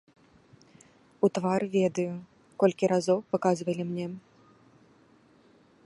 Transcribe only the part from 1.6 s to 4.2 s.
ведаю, колькі разоў паказвалі мне.